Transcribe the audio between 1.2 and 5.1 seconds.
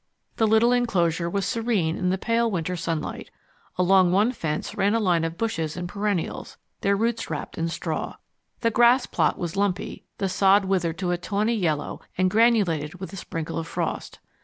was serene in the pale winter sunlight. Along one fence ran a